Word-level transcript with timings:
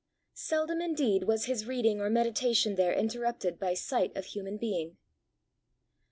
Seldom 0.33 0.81
indeed 0.81 1.25
was 1.25 1.45
his 1.45 1.67
reading 1.67 2.01
or 2.01 2.09
meditation 2.09 2.73
there 2.73 2.91
interrupted 2.91 3.59
by 3.59 3.75
sight 3.75 4.17
of 4.17 4.25
human 4.25 4.57
being. 4.57 4.97